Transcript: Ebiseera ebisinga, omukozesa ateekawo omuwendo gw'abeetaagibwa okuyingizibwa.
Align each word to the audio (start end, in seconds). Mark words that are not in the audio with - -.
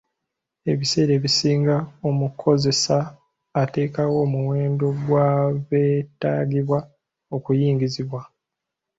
Ebiseera 0.71 1.11
ebisinga, 1.15 1.75
omukozesa 2.09 2.97
ateekawo 3.61 4.15
omuwendo 4.25 4.87
gw'abeetaagibwa 5.03 6.79
okuyingizibwa. 7.35 8.21